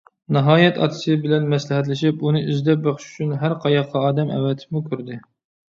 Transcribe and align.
ناھايەت 0.35 0.79
ئاتىسى 0.85 1.17
بىلەن 1.25 1.45
مەسلىھەتلىشىپ 1.51 2.25
ئۇنى 2.25 2.43
ئىزدەپ 2.47 2.83
بېقىش 2.89 3.07
ئۈچۈن 3.11 3.39
ھەر 3.45 3.57
قاياققا 3.67 4.05
ئادەم 4.09 4.35
ئەۋەتىپمۇ 4.41 4.85
كۆردى. 4.91 5.23